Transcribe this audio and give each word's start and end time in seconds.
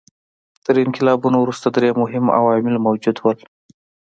تر 0.65 0.75
انقلابونو 0.85 1.37
وروسته 1.41 1.67
درې 1.75 1.89
مهم 2.01 2.25
عوامل 2.37 2.75
موجود 2.87 3.17
وو. 3.19 3.31